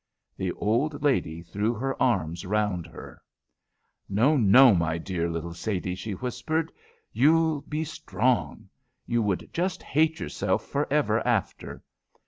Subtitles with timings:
[0.35, 3.21] The old lady threw her arms round her.
[4.09, 6.71] "No, no, my own dear little Sadie," she whispered.
[7.13, 8.67] "You'll be strong!
[9.05, 11.83] You would just hate yourself for ever after.